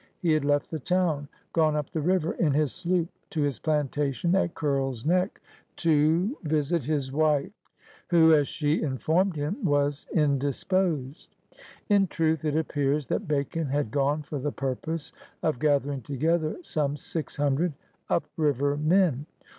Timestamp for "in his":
2.33-2.71